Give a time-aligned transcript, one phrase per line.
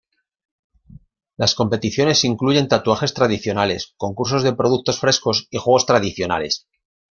[1.37, 6.65] Las competiciones incluyen tatuajes tradicionales, concursos de productos frescos y juegos tradicionales.